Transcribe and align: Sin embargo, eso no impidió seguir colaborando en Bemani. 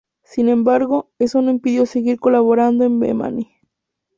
Sin 0.23 0.49
embargo, 0.49 1.11
eso 1.19 1.43
no 1.43 1.51
impidió 1.51 1.85
seguir 1.85 2.19
colaborando 2.19 2.85
en 2.85 2.99
Bemani. 2.99 3.51